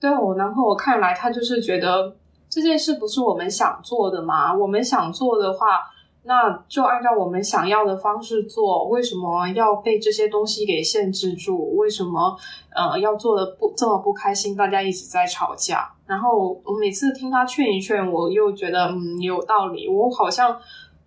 [0.00, 2.16] 对我男朋友看来，他就是觉得
[2.48, 4.54] 这件事不是我们想做的嘛？
[4.54, 5.80] 我们想做的话，
[6.22, 8.84] 那就按照我们想要的方式做。
[8.88, 11.76] 为什么要被这些东西给限制住？
[11.76, 12.34] 为什么
[12.74, 14.56] 呃要做的不这么不开心？
[14.56, 15.92] 大家一直在吵架。
[16.06, 19.88] 然后我每次听他劝一劝，我又觉得嗯有道理。
[19.88, 20.56] 我好像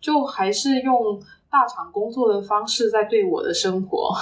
[0.02, 0.94] 就还是用
[1.50, 4.14] 大厂工作的方式在对我的生活。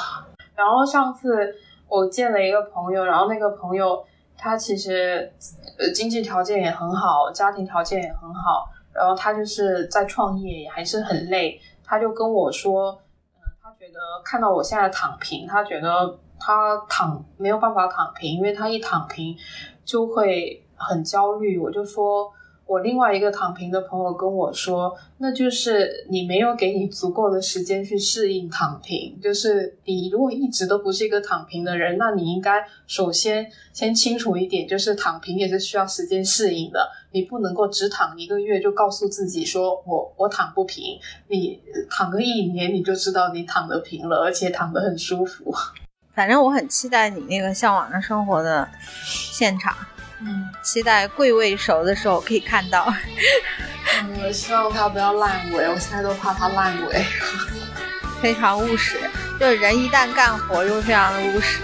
[0.55, 1.55] 然后上次
[1.89, 4.05] 我见了一个朋友，然后那个朋友
[4.38, 5.34] 他其实
[5.80, 11.59] 呃经济条件也很好，家庭条件也很好，然后他就是在创业也还是很累。
[11.84, 19.36] 他就跟我说，嗯，他觉得看到我现在躺平，他觉得他躺没有办法躺平，因为他一躺平
[19.84, 20.63] 就会。
[20.78, 22.32] 很焦虑，我就说，
[22.65, 29.17] 我另外一个躺平的朋友跟我说，那就是你没有给你足够的时间去适应躺平。
[29.21, 36.89] 就是你如果一直都不是一个躺平的人，那你应该首先先清楚一点，就是躺平也是需要时间适应的。
[37.11, 40.99] 你不能够只躺一个月就告诉自己说我我躺不平，
[41.30, 41.59] 你
[41.89, 45.53] 躺个一年你就知道你躺得平了，而且躺得很舒服。
[46.13, 48.67] 反正我很期待你那个向往的生活的
[49.05, 49.73] 现场。
[50.22, 52.93] 嗯，期待贵位熟的时候可以看到。
[54.22, 57.05] 我希望它不要烂尾，我现在都怕它烂尾。
[58.22, 58.99] 非常务实，
[59.39, 61.59] 就是人一旦干活就非常的务实。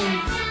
[0.00, 0.45] 嗯。